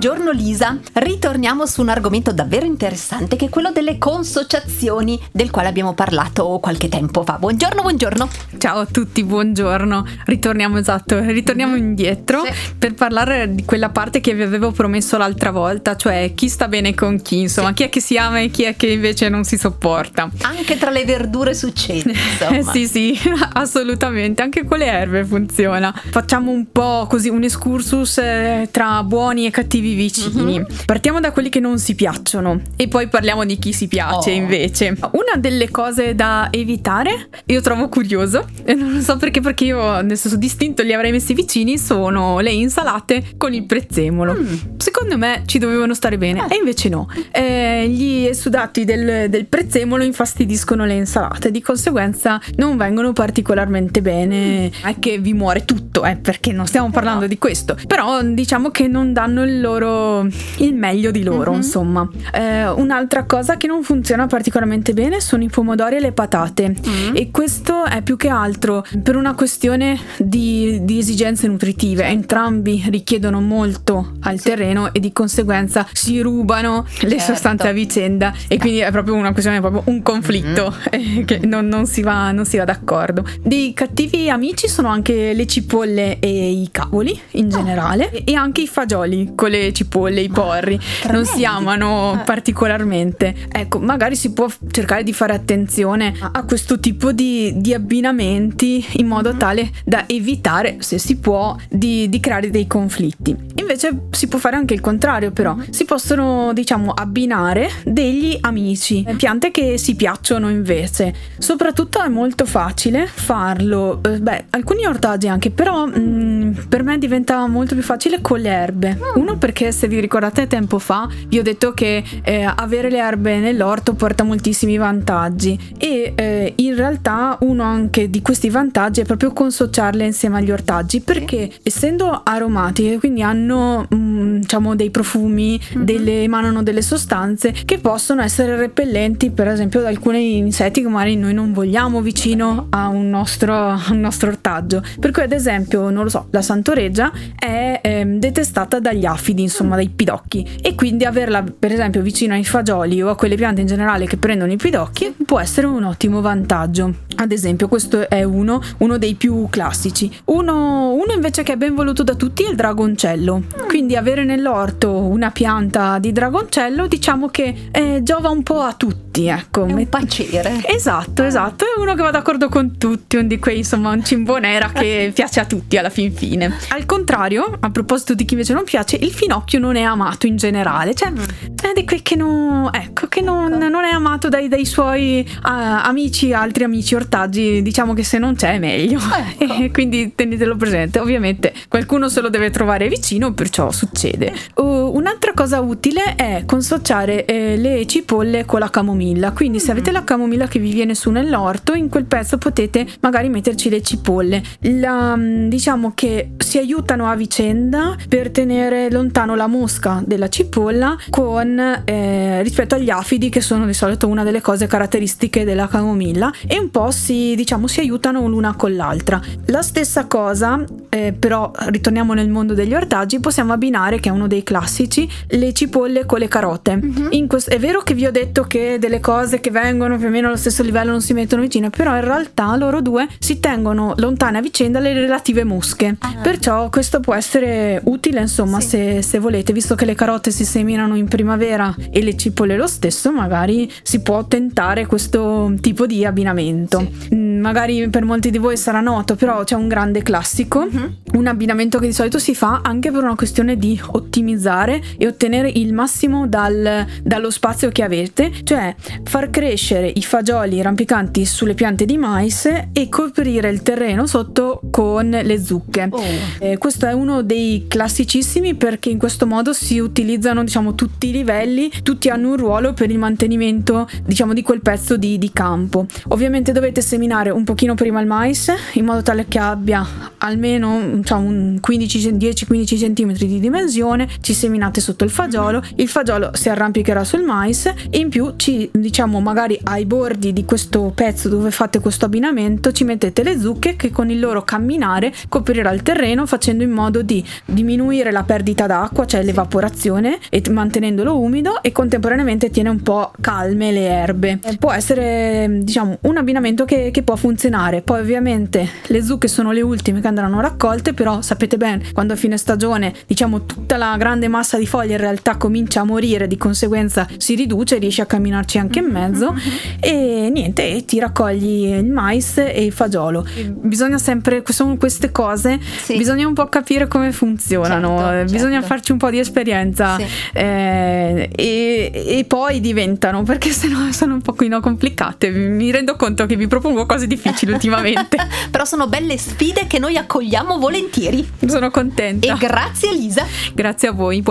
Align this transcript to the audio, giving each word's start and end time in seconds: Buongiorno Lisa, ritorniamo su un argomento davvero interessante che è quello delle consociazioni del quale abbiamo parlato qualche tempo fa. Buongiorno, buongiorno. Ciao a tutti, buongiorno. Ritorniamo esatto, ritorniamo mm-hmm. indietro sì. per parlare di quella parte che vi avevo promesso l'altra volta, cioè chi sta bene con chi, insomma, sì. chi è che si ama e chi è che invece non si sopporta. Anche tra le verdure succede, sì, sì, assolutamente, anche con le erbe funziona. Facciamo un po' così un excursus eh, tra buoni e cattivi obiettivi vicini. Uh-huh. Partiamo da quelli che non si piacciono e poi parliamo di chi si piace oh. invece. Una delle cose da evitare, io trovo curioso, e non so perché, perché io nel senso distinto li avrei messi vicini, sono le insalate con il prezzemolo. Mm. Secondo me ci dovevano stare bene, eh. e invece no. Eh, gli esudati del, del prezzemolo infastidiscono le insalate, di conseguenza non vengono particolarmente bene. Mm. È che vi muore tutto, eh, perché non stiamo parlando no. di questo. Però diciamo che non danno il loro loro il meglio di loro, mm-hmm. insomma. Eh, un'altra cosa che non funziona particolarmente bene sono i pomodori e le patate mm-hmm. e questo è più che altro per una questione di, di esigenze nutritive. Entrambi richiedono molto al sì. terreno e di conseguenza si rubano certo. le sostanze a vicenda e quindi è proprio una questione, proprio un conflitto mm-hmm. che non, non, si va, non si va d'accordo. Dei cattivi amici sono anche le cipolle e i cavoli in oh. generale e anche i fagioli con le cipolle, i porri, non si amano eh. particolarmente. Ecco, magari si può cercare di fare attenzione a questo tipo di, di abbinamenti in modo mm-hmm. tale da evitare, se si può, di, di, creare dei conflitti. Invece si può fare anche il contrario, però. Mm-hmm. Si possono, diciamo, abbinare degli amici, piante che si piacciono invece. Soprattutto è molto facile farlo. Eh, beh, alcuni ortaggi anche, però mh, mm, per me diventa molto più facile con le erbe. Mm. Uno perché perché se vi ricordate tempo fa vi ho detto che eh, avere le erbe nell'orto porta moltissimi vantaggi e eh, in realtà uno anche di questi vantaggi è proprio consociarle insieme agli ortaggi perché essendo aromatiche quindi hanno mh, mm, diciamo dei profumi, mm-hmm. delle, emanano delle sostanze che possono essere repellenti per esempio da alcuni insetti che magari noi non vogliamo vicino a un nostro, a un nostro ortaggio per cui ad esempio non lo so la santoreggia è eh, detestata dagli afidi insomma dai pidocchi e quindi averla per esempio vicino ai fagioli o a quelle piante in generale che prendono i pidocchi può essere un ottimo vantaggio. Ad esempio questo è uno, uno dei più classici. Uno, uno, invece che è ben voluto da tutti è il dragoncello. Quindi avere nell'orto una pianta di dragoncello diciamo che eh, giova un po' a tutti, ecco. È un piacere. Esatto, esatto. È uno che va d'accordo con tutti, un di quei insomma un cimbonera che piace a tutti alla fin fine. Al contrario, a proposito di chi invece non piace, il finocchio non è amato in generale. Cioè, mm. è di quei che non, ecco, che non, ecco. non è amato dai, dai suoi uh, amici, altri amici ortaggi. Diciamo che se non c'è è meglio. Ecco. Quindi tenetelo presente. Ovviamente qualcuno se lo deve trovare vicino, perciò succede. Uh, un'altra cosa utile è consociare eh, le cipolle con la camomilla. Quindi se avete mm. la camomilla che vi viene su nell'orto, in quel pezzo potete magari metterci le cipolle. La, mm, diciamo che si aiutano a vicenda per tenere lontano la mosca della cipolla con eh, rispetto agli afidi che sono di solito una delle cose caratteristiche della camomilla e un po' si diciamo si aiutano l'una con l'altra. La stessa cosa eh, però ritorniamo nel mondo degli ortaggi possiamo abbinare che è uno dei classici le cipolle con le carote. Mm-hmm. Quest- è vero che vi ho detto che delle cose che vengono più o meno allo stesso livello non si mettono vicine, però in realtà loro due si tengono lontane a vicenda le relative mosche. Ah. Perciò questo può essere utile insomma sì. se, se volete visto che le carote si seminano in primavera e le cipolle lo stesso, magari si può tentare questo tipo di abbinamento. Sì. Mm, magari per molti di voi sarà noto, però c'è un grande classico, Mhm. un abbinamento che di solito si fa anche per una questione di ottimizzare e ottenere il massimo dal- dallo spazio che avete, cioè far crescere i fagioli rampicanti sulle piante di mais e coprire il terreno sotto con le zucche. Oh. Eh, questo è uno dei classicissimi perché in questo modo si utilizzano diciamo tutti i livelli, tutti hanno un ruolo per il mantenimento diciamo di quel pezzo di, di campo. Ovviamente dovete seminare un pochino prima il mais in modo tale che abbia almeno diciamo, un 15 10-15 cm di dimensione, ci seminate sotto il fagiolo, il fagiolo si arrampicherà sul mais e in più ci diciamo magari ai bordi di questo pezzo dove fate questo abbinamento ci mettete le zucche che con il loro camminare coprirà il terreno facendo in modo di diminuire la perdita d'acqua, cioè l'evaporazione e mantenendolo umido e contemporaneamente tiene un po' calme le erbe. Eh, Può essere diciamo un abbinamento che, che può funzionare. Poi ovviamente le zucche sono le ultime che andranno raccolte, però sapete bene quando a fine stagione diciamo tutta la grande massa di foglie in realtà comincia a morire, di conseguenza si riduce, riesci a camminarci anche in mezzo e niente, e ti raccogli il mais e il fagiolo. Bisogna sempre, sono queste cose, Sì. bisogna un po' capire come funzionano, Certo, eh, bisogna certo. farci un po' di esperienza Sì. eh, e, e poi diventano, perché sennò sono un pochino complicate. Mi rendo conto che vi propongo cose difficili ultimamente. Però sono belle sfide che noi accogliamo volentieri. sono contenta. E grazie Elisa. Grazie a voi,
Buongiorno 0.00 0.30
Lisa, 0.30 0.78
ritorniamo 0.94 1.66
su 1.66 1.82
un 1.82 1.90
argomento 1.90 2.32
davvero 2.32 2.64
interessante 2.64 3.36
che 3.36 3.44
è 3.44 3.48
quello 3.50 3.70
delle 3.70 3.98
consociazioni 3.98 5.20
del 5.30 5.50
quale 5.50 5.68
abbiamo 5.68 5.92
parlato 5.92 6.58
qualche 6.58 6.88
tempo 6.88 7.22
fa. 7.22 7.36
Buongiorno, 7.38 7.82
buongiorno. 7.82 8.28
Ciao 8.56 8.78
a 8.78 8.86
tutti, 8.86 9.22
buongiorno. 9.22 10.06
Ritorniamo 10.24 10.78
esatto, 10.78 11.20
ritorniamo 11.20 11.74
mm-hmm. 11.74 11.82
indietro 11.82 12.42
sì. 12.46 12.50
per 12.78 12.94
parlare 12.94 13.54
di 13.54 13.62
quella 13.66 13.90
parte 13.90 14.22
che 14.22 14.32
vi 14.32 14.40
avevo 14.40 14.70
promesso 14.70 15.18
l'altra 15.18 15.50
volta, 15.50 15.96
cioè 15.96 16.32
chi 16.34 16.48
sta 16.48 16.66
bene 16.66 16.94
con 16.94 17.20
chi, 17.20 17.40
insomma, 17.40 17.68
sì. 17.68 17.74
chi 17.74 17.82
è 17.82 17.88
che 17.90 18.00
si 18.00 18.16
ama 18.16 18.40
e 18.40 18.48
chi 18.48 18.62
è 18.62 18.76
che 18.76 18.86
invece 18.86 19.28
non 19.28 19.44
si 19.44 19.58
sopporta. 19.58 20.30
Anche 20.40 20.78
tra 20.78 20.88
le 20.88 21.04
verdure 21.04 21.52
succede, 21.52 22.14
sì, 22.72 22.86
sì, 22.86 23.18
assolutamente, 23.52 24.40
anche 24.40 24.64
con 24.64 24.78
le 24.78 24.86
erbe 24.86 25.26
funziona. 25.26 25.94
Facciamo 26.08 26.50
un 26.50 26.72
po' 26.72 27.06
così 27.06 27.28
un 27.28 27.42
excursus 27.42 28.16
eh, 28.16 28.68
tra 28.70 29.02
buoni 29.02 29.44
e 29.44 29.50
cattivi 29.50 29.88
obiettivi 29.90 29.94
vicini. 29.94 30.58
Uh-huh. 30.58 30.66
Partiamo 30.84 31.20
da 31.20 31.32
quelli 31.32 31.48
che 31.48 31.60
non 31.60 31.78
si 31.78 31.94
piacciono 31.94 32.60
e 32.76 32.88
poi 32.88 33.08
parliamo 33.08 33.44
di 33.44 33.58
chi 33.58 33.72
si 33.72 33.88
piace 33.88 34.30
oh. 34.30 34.34
invece. 34.34 34.96
Una 35.12 35.38
delle 35.38 35.70
cose 35.70 36.14
da 36.14 36.48
evitare, 36.50 37.28
io 37.46 37.60
trovo 37.60 37.88
curioso, 37.88 38.46
e 38.64 38.74
non 38.74 39.00
so 39.00 39.16
perché, 39.16 39.40
perché 39.40 39.64
io 39.64 40.00
nel 40.00 40.16
senso 40.16 40.36
distinto 40.36 40.82
li 40.82 40.92
avrei 40.92 41.12
messi 41.12 41.34
vicini, 41.34 41.78
sono 41.78 42.40
le 42.40 42.50
insalate 42.50 43.32
con 43.36 43.52
il 43.52 43.64
prezzemolo. 43.66 44.34
Mm. 44.34 44.54
Secondo 44.76 45.18
me 45.18 45.42
ci 45.46 45.58
dovevano 45.58 45.94
stare 45.94 46.18
bene, 46.18 46.46
eh. 46.48 46.54
e 46.54 46.58
invece 46.58 46.88
no. 46.88 47.08
Eh, 47.32 47.88
gli 47.88 48.26
esudati 48.26 48.84
del, 48.84 49.28
del 49.28 49.46
prezzemolo 49.46 50.02
infastidiscono 50.02 50.84
le 50.84 50.94
insalate, 50.94 51.50
di 51.50 51.60
conseguenza 51.60 52.40
non 52.56 52.76
vengono 52.76 53.12
particolarmente 53.12 54.02
bene. 54.02 54.68
Mm. 54.68 54.88
È 54.88 54.98
che 54.98 55.18
vi 55.18 55.34
muore 55.34 55.64
tutto, 55.64 56.04
eh, 56.04 56.16
perché 56.16 56.52
non 56.52 56.66
stiamo 56.66 56.90
parlando 56.90 57.22
no. 57.22 57.26
di 57.26 57.38
questo. 57.38 57.76
Però 57.86 58.22
diciamo 58.22 58.70
che 58.70 58.88
non 58.88 59.12
danno 59.12 59.42
il 59.42 59.60
loro 59.60 59.79
loro 59.80 60.28
il 60.58 60.74
meglio 60.74 61.10
di 61.10 61.22
loro, 61.22 61.50
mm-hmm. 61.50 61.60
insomma. 61.60 62.08
Eh, 62.32 62.68
un'altra 62.68 63.24
cosa 63.24 63.56
che 63.56 63.66
non 63.66 63.82
funziona 63.82 64.26
particolarmente 64.26 64.92
bene 64.92 65.20
sono 65.20 65.42
i 65.42 65.48
pomodori 65.48 65.96
e 65.96 66.00
le 66.00 66.12
patate 66.12 66.68
mm-hmm. 66.68 67.16
e 67.16 67.30
questo 67.30 67.84
è 67.84 68.02
più 68.02 68.16
che 68.16 68.28
altro 68.28 68.84
per 69.02 69.16
una 69.16 69.34
questione 69.34 69.98
di, 70.18 70.80
di 70.82 70.98
esigenze 70.98 71.48
nutritive. 71.48 72.04
Entrambi 72.04 72.84
richiedono 72.88 73.40
molto 73.40 74.12
al 74.20 74.38
sì. 74.38 74.50
terreno 74.50 74.92
e 74.92 75.00
di 75.00 75.12
conseguenza 75.12 75.86
si 75.92 76.20
rubano 76.20 76.86
certo. 76.88 77.06
le 77.06 77.20
sostanze 77.20 77.68
a 77.68 77.72
vicenda 77.72 78.32
e 78.46 78.58
quindi 78.58 78.80
è 78.80 78.90
proprio 78.90 79.14
una 79.14 79.32
questione, 79.32 79.60
proprio 79.60 79.82
un 79.86 80.02
conflitto 80.02 80.74
mm-hmm. 80.94 81.24
che 81.24 81.40
non, 81.44 81.66
non, 81.66 81.86
si 81.86 82.02
va, 82.02 82.30
non 82.32 82.44
si 82.44 82.58
va 82.58 82.64
d'accordo. 82.64 83.24
Dei 83.42 83.72
cattivi 83.72 84.28
amici 84.28 84.68
sono 84.68 84.88
anche 84.88 85.32
le 85.32 85.46
cipolle 85.46 86.18
e 86.18 86.50
i 86.50 86.68
cavoli 86.70 87.18
in 87.32 87.46
oh. 87.46 87.48
generale 87.48 88.10
e 88.24 88.34
anche 88.34 88.62
i 88.62 88.66
fagioli 88.66 89.32
con 89.34 89.50
le 89.50 89.69
cipolle, 89.72 90.20
i 90.20 90.28
porri, 90.28 90.78
non 91.10 91.24
si 91.24 91.44
amano 91.44 92.14
eh. 92.14 92.24
particolarmente. 92.24 93.34
Ecco, 93.50 93.78
magari 93.78 94.16
si 94.16 94.32
può 94.32 94.48
cercare 94.70 95.02
di 95.02 95.12
fare 95.12 95.34
attenzione 95.34 96.14
a 96.32 96.44
questo 96.44 96.78
tipo 96.78 97.12
di, 97.12 97.52
di 97.56 97.74
abbinamenti 97.74 98.84
in 98.92 99.06
modo 99.06 99.30
mm-hmm. 99.30 99.38
tale 99.38 99.70
da 99.84 100.04
evitare, 100.06 100.76
se 100.80 100.98
si 100.98 101.16
può, 101.16 101.56
di, 101.68 102.08
di, 102.08 102.20
creare 102.20 102.50
dei 102.50 102.66
conflitti. 102.66 103.34
Invece 103.56 104.08
si 104.10 104.28
può 104.28 104.38
fare 104.38 104.56
anche 104.56 104.74
il 104.74 104.80
contrario, 104.80 105.30
però. 105.30 105.54
Mm-hmm. 105.54 105.70
Si 105.70 105.84
possono, 105.84 106.52
diciamo, 106.52 106.92
abbinare 106.92 107.70
degli 107.84 108.36
amici, 108.40 109.04
piante 109.16 109.50
che 109.50 109.78
si 109.78 109.94
piacciono 109.94 110.48
invece. 110.48 111.14
Soprattutto 111.38 112.02
è 112.02 112.08
molto 112.08 112.44
facile 112.46 113.06
farlo. 113.06 114.00
Eh, 114.02 114.18
beh, 114.18 114.44
alcuni 114.50 114.86
ortaggi 114.86 115.28
anche, 115.28 115.50
però 115.50 115.86
mh, 115.86 115.98
mm, 115.98 116.52
per 116.68 116.82
me 116.82 116.98
diventa 116.98 117.46
molto 117.46 117.74
più 117.74 117.82
facile 117.82 118.20
con 118.20 118.40
le 118.40 118.50
erbe. 118.50 118.96
Mm. 118.96 119.20
Uno 119.20 119.36
perché 119.36 119.59
perché 119.60 119.72
se 119.72 119.88
vi 119.88 120.00
ricordate 120.00 120.46
tempo 120.46 120.78
fa 120.78 121.06
vi 121.26 121.38
ho 121.38 121.42
detto 121.42 121.72
che 121.74 122.02
eh, 122.22 122.44
avere 122.44 122.88
le 122.88 122.96
erbe 122.96 123.38
nell'orto 123.38 123.92
porta 123.92 124.24
moltissimi 124.24 124.78
vantaggi 124.78 125.58
e 125.76 126.14
eh, 126.16 126.52
in 126.56 126.74
realtà 126.74 127.36
uno 127.40 127.62
anche 127.62 128.08
di 128.08 128.22
questi 128.22 128.48
vantaggi 128.48 129.02
è 129.02 129.04
proprio 129.04 129.32
consociarle 129.32 130.06
insieme 130.06 130.38
agli 130.38 130.50
ortaggi 130.50 131.00
perché 131.02 131.50
essendo 131.62 132.22
aromatiche 132.24 132.98
quindi 132.98 133.20
hanno 133.20 133.86
mh, 133.86 133.94
mm, 133.94 134.09
diciamo 134.40 134.74
dei 134.74 134.90
profumi, 134.90 135.58
mm-hmm. 135.58 135.84
delle, 135.84 136.22
emanano 136.22 136.62
delle 136.62 136.82
sostanze 136.82 137.52
che 137.64 137.78
possono 137.78 138.22
essere 138.22 138.56
repellenti 138.56 139.30
per 139.30 139.48
esempio 139.48 139.80
da 139.80 139.88
alcuni 139.88 140.36
insetti 140.38 140.82
che 140.82 140.88
magari 140.88 141.16
noi 141.16 141.34
non 141.34 141.52
vogliamo 141.52 142.00
vicino 142.00 142.66
a 142.70 142.88
un 142.88 143.08
nostro, 143.10 143.54
a 143.54 143.86
un 143.90 144.00
nostro 144.00 144.28
ortaggio 144.30 144.82
per 144.98 145.10
cui 145.10 145.22
ad 145.22 145.32
esempio 145.32 145.90
non 145.90 146.04
lo 146.04 146.10
so 146.10 146.26
la 146.30 146.42
santoreggia 146.42 147.12
è 147.38 147.80
eh, 147.82 148.04
detestata 148.04 148.80
dagli 148.80 149.04
afidi 149.04 149.42
insomma 149.42 149.76
dai 149.76 149.88
pidocchi 149.88 150.46
e 150.60 150.74
quindi 150.74 151.04
averla 151.04 151.42
per 151.42 151.72
esempio 151.72 152.02
vicino 152.02 152.34
ai 152.34 152.44
fagioli 152.44 153.02
o 153.02 153.10
a 153.10 153.16
quelle 153.16 153.36
piante 153.36 153.60
in 153.60 153.66
generale 153.66 154.06
che 154.06 154.16
prendono 154.16 154.52
i 154.52 154.56
pidocchi 154.56 155.14
può 155.24 155.38
essere 155.38 155.66
un 155.66 155.84
ottimo 155.84 156.20
vantaggio. 156.20 156.92
Ad 157.16 157.32
esempio 157.32 157.68
questo 157.68 158.08
è 158.08 158.22
uno, 158.22 158.62
uno 158.78 158.98
dei 158.98 159.14
più 159.14 159.46
classici. 159.50 160.10
Uno, 160.26 160.92
uno, 160.92 161.12
invece 161.12 161.42
che 161.42 161.52
è 161.52 161.56
ben 161.56 161.74
voluto 161.74 162.02
da 162.02 162.14
tutti 162.14 162.44
è 162.44 162.50
il 162.50 162.56
dragoncello. 162.56 163.42
Quindi 163.68 163.96
avere 163.96 164.24
nell'orto 164.30 164.92
una 164.92 165.30
pianta 165.30 165.98
di 165.98 166.12
dragoncello 166.12 166.86
diciamo 166.86 167.28
che 167.28 167.68
eh, 167.72 168.00
giova 168.02 168.30
un 168.30 168.42
po' 168.42 168.60
a 168.60 168.72
tutti, 168.74 169.26
ecco. 169.26 169.66
È 169.66 169.72
un 169.72 169.88
piacere. 169.88 170.62
Esatto, 170.66 171.22
esatto. 171.22 171.64
È 171.64 171.80
uno 171.80 171.94
che 171.94 172.02
va 172.02 172.10
d'accordo 172.10 172.48
con 172.48 172.78
tutti, 172.78 173.16
un 173.16 173.26
di 173.26 173.38
quei 173.38 173.58
insomma 173.58 173.90
un 173.90 174.04
cimbonera 174.04 174.70
che 174.70 175.10
piace 175.14 175.40
a 175.40 175.44
tutti 175.44 175.76
alla 175.76 175.90
fin 175.90 176.12
fine. 176.14 176.56
Al 176.68 176.86
contrario, 176.86 177.58
a 177.58 177.70
proposito 177.70 178.14
di 178.14 178.24
chi 178.24 178.34
invece 178.34 178.52
non 178.52 178.64
piace, 178.64 178.96
il 178.96 179.10
finocchio 179.10 179.58
non 179.58 179.76
è 179.76 179.82
amato 179.82 180.26
in 180.26 180.36
generale. 180.36 180.94
Cioè, 180.94 181.10
mm. 181.10 181.16
è 181.62 181.72
di 181.74 181.84
quei 181.84 182.02
che 182.02 182.16
non, 182.16 182.70
ecco, 182.72 183.08
che 183.08 183.20
non, 183.20 183.52
ecco. 183.52 183.68
non 183.68 183.84
è 183.84 183.90
amato 183.90 184.28
dai, 184.28 184.48
dai 184.48 184.64
suoi 184.64 185.26
uh, 185.28 185.38
amici, 185.42 186.32
altri 186.32 186.64
amici 186.64 186.94
ortaggi. 186.94 187.62
Diciamo 187.62 187.92
che 187.94 188.04
se 188.04 188.18
non 188.18 188.34
c'è 188.34 188.54
è 188.54 188.58
meglio. 188.58 189.00
Ecco. 189.38 189.70
Quindi 189.72 190.12
tenetelo 190.14 190.56
presente. 190.56 190.98
Ovviamente 190.98 191.52
qualcuno 191.68 192.08
se 192.08 192.20
lo 192.20 192.28
deve 192.28 192.50
trovare 192.50 192.88
vicino, 192.88 193.32
perciò 193.32 193.70
succede. 193.70 194.19
Uh, 194.56 194.89
un'altra 194.94 195.32
cosa 195.34 195.60
utile 195.60 196.14
è 196.16 196.44
consociare 196.46 197.24
eh, 197.24 197.56
le 197.56 197.86
cipolle 197.86 198.44
con 198.44 198.60
la 198.60 198.70
camomilla. 198.70 199.32
Quindi 199.32 199.60
se 199.60 199.70
avete 199.70 199.90
mm. 199.90 199.94
la 199.94 200.04
camomilla 200.04 200.46
che 200.46 200.58
vi 200.58 200.72
viene 200.72 200.94
su 200.94 201.10
nell'orto, 201.10 201.74
in 201.74 201.88
quel 201.88 202.04
pezzo 202.04 202.38
potete 202.38 202.86
magari 203.00 203.28
metterci 203.28 203.70
le 203.70 203.82
cipolle. 203.82 204.42
La, 204.62 205.14
mm, 205.16 205.48
diciamo 205.48 205.92
che 205.94 206.32
si 206.38 206.58
aiutano 206.58 207.06
a 207.06 207.14
vicenda 207.14 207.96
per 208.08 208.30
tenere 208.30 208.90
lontano 208.90 209.34
la 209.34 209.46
mosca 209.46 210.02
della 210.04 210.28
cipolla 210.28 210.96
con 211.10 211.82
eh, 211.84 212.42
rispetto 212.42 212.74
agli 212.74 212.90
afidi 212.90 213.28
che 213.28 213.40
sono 213.40 213.66
di 213.66 213.74
solito 213.74 214.08
una 214.08 214.24
delle 214.24 214.40
cose 214.40 214.66
caratteristiche 214.66 215.44
della 215.44 215.68
camomilla 215.68 216.32
e 216.46 216.58
un 216.58 216.70
po' 216.70 216.90
si 216.90 217.34
diciamo 217.36 217.66
si 217.66 217.80
aiutano 217.80 218.26
l'una 218.26 218.56
con 218.56 218.74
l'altra. 218.74 219.20
La 219.46 219.62
stessa 219.62 220.06
cosa 220.06 220.62
eh, 220.88 221.12
però 221.12 221.50
ritorniamo 221.54 222.14
nel 222.14 222.28
mondo 222.28 222.54
degli 222.54 222.74
ortaggi 222.74 223.20
possiamo 223.20 223.52
abbinare 223.52 224.00
che 224.00 224.08
è 224.08 224.12
uno 224.12 224.26
dei 224.26 224.42
classici 224.42 224.79
le 225.28 225.52
cipolle 225.52 226.06
con 226.06 226.18
le 226.18 226.28
carote. 226.28 226.76
Mm-hmm. 226.76 227.26
Quest- 227.26 227.50
è 227.50 227.58
vero 227.58 227.80
che 227.82 227.94
vi 227.94 228.06
ho 228.06 228.10
detto 228.10 228.44
che 228.44 228.78
delle 228.78 229.00
cose 229.00 229.40
che 229.40 229.50
vengono 229.50 229.96
più 229.98 230.06
o 230.06 230.10
meno 230.10 230.28
allo 230.28 230.36
stesso 230.36 230.62
livello 230.62 230.90
non 230.90 231.00
si 231.02 231.12
mettono 231.12 231.42
vicine, 231.42 231.70
però 231.70 231.94
in 231.94 232.04
realtà 232.04 232.54
loro 232.56 232.80
due 232.80 233.06
si 233.18 233.40
tengono 233.40 233.94
lontane 233.96 234.38
a 234.38 234.40
vicenda 234.40 234.78
le 234.80 234.92
relative 234.92 235.44
mosche. 235.44 235.96
Ah. 235.98 236.16
Perciò 236.22 236.68
questo 236.70 237.00
può 237.00 237.14
essere 237.14 237.80
utile 237.84 238.20
insomma 238.20 238.60
sì. 238.60 238.68
se, 238.68 239.02
se 239.02 239.18
volete 239.18 239.52
visto 239.52 239.74
che 239.74 239.84
le 239.84 239.94
carote 239.94 240.30
si 240.30 240.44
seminano 240.44 240.94
in 240.96 241.08
primavera 241.08 241.74
e 241.90 242.02
le 242.02 242.16
cipolle 242.16 242.56
lo 242.56 242.66
stesso, 242.66 243.12
magari 243.12 243.70
si 243.82 244.00
può 244.00 244.26
tentare 244.26 244.86
questo 244.86 245.52
tipo 245.60 245.86
di 245.86 246.04
abbinamento. 246.04 246.78
Sì. 246.78 247.14
Mm, 247.14 247.40
magari 247.40 247.88
per 247.88 248.04
molti 248.04 248.30
di 248.30 248.38
voi 248.38 248.56
sarà 248.56 248.80
noto, 248.80 249.14
però 249.16 249.44
c'è 249.44 249.54
un 249.56 249.68
grande 249.68 250.02
classico, 250.02 250.66
Mhm. 250.70 250.96
un 251.14 251.26
abbinamento 251.26 251.78
che 251.78 251.86
di 251.86 251.92
solito 251.92 252.18
si 252.18 252.34
fa 252.34 252.60
anche 252.62 252.90
per 252.90 253.02
una 253.02 253.14
questione 253.14 253.56
di 253.56 253.80
ottimizzare 253.92 254.69
e 254.96 255.06
ottenere 255.06 255.48
il 255.48 255.72
massimo 255.72 256.26
dal- 256.28 256.86
dallo 257.02 257.30
spazio 257.30 257.70
che 257.70 257.82
avete, 257.82 258.30
cioè 258.44 258.74
far 259.04 259.30
crescere 259.30 259.90
i 259.92 260.02
fagioli 260.02 260.62
rampicanti 260.62 261.24
sulle 261.24 261.54
piante 261.54 261.84
di 261.84 261.96
mais 261.96 262.46
e 262.72 262.88
coprire 262.88 263.50
il 263.50 263.62
terreno 263.62 264.06
sotto 264.06 264.60
con 264.70 265.08
le 265.10 265.42
zucche. 265.42 265.88
Oh. 265.90 266.02
Eh, 266.38 266.58
questo 266.58 266.86
è 266.86 266.92
uno 266.92 267.22
dei 267.22 267.66
classicissimi 267.68 268.54
perché 268.54 268.90
in 268.90 268.98
questo 268.98 269.26
modo 269.26 269.52
si 269.52 269.78
utilizzano 269.78 270.44
diciamo 270.44 270.74
tutti 270.74 271.08
i 271.08 271.12
livelli, 271.12 271.70
tutti 271.82 272.08
hanno 272.08 272.30
un 272.30 272.36
ruolo 272.36 272.72
per 272.72 272.90
il 272.90 272.98
mantenimento 272.98 273.88
diciamo 274.04 274.32
di 274.32 274.42
quel 274.42 274.60
pezzo 274.60 274.96
di, 274.96 275.18
di 275.18 275.32
campo. 275.32 275.86
Ovviamente 276.08 276.52
dovete 276.52 276.80
seminare 276.80 277.30
un 277.30 277.44
pochino 277.44 277.74
prima 277.74 278.00
il 278.00 278.06
mais 278.06 278.52
in 278.74 278.84
modo 278.84 279.02
tale 279.02 279.26
che 279.26 279.38
abbia 279.38 279.86
almeno 280.18 280.80
diciamo, 280.94 281.26
un 281.26 281.58
15 281.60 282.12
10-15 282.12 282.92
cm 282.94 283.12
di 283.12 283.40
dimensione, 283.40 284.08
ci 284.20 284.34
seminate 284.34 284.59
sotto 284.80 285.04
il 285.04 285.10
fagiolo, 285.10 285.62
il 285.76 285.88
fagiolo 285.88 286.30
si 286.34 286.48
arrampicherà 286.48 287.04
sul 287.04 287.22
mais 287.22 287.66
e 287.66 287.98
in 287.98 288.08
più 288.08 288.34
ci 288.36 288.68
diciamo 288.72 289.20
magari 289.20 289.58
ai 289.64 289.86
bordi 289.86 290.32
di 290.32 290.44
questo 290.44 290.92
pezzo 290.94 291.28
dove 291.28 291.50
fate 291.50 291.80
questo 291.80 292.04
abbinamento 292.04 292.72
ci 292.72 292.84
mettete 292.84 293.22
le 293.22 293.38
zucche 293.38 293.76
che 293.76 293.90
con 293.90 294.10
il 294.10 294.20
loro 294.20 294.42
camminare 294.42 295.12
coprirà 295.28 295.70
il 295.72 295.82
terreno 295.82 296.26
facendo 296.26 296.62
in 296.62 296.70
modo 296.70 297.02
di 297.02 297.24
diminuire 297.44 298.10
la 298.10 298.22
perdita 298.22 298.66
d'acqua, 298.66 299.06
cioè 299.06 299.22
l'evaporazione 299.22 300.18
e 300.28 300.42
mantenendolo 300.50 301.18
umido 301.18 301.62
e 301.62 301.72
contemporaneamente 301.72 302.50
tiene 302.50 302.68
un 302.68 302.82
po' 302.82 303.12
calme 303.20 303.72
le 303.72 303.86
erbe. 303.86 304.38
Eh, 304.42 304.56
Può 304.58 304.72
essere 304.72 305.60
diciamo 305.62 305.98
un 306.02 306.16
abbinamento 306.16 306.64
che, 306.64 306.90
che 306.90 307.02
può 307.02 307.16
funzionare. 307.16 307.82
Poi 307.82 308.00
ovviamente 308.00 308.68
le 308.86 309.02
zucche 309.02 309.28
sono 309.28 309.52
le 309.52 309.62
ultime 309.62 310.00
che 310.00 310.06
andranno 310.06 310.40
raccolte, 310.40 310.92
però 310.92 311.22
sapete 311.22 311.56
bene 311.56 311.82
quando 311.92 312.12
a 312.12 312.16
fine 312.16 312.36
stagione 312.36 312.92
diciamo 313.06 313.44
tutta 313.44 313.76
la 313.76 313.96
grande 313.96 314.28
massa 314.28 314.49
di 314.58 314.66
foglie 314.66 314.92
in 314.92 314.98
realtà 315.00 315.36
comincia 315.36 315.80
a 315.80 315.84
morire, 315.84 316.26
di 316.26 316.36
conseguenza 316.36 317.06
si 317.16 317.34
riduce, 317.34 317.78
riesci 317.78 318.00
a 318.00 318.06
camminarci 318.06 318.58
anche 318.58 318.78
in 318.80 318.86
mezzo 318.86 319.34
e 319.80 320.28
niente, 320.32 320.68
e 320.76 320.84
ti 320.84 320.98
raccogli 320.98 321.68
il 321.72 321.86
mais 321.86 322.38
e 322.38 322.64
il 322.64 322.72
fagiolo. 322.72 323.26
Bisogna 323.52 323.98
sempre, 323.98 324.42
sono 324.48 324.76
queste 324.76 325.10
cose, 325.12 325.58
Sì. 325.82 325.96
bisogna 325.96 326.26
un 326.26 326.34
po' 326.34 326.46
capire 326.48 326.88
come 326.88 327.12
funzionano, 327.12 327.98
Certo, 327.98 328.18
eh, 328.18 328.24
bisogna 328.32 328.52
certo. 328.60 328.66
farci 328.66 328.92
un 328.92 328.98
po' 328.98 329.10
di 329.10 329.18
esperienza 329.18 329.96
Sì. 329.96 330.04
eh, 330.32 331.28
e, 331.34 331.90
e 332.18 332.24
poi 332.26 332.60
diventano, 332.60 333.22
perché 333.22 333.50
sennò 333.50 333.90
sono 333.92 334.14
un 334.14 334.20
pochino 334.22 334.60
complicate. 334.60 335.30
Mi 335.30 335.70
rendo 335.70 335.96
conto 335.96 336.26
che 336.26 336.36
vi 336.36 336.46
propongo 336.46 336.86
cose 336.86 337.06
difficili 337.06 337.52
ultimamente. 337.52 338.16
Però 338.50 338.64
sono 338.64 338.86
belle 338.86 339.16
sfide 339.18 339.66
che 339.66 339.78
noi 339.78 339.96
accogliamo 339.96 340.58
volentieri. 340.58 341.28
sono 341.46 341.70
contenta. 341.70 342.32
E 342.34 342.36
grazie 342.38 342.90
Elisa. 342.90 343.24
Grazie 343.54 343.88
a 343.88 343.92
voi, 343.92 344.16